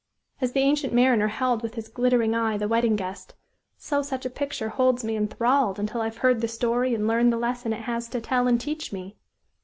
[0.41, 3.35] As the Ancient Mariner held with his 'glittering eye' the wedding guest,
[3.77, 7.31] so such a picture holds me enthralled until I have heard the story and learned
[7.31, 9.15] the lesson it has to tell and teach me.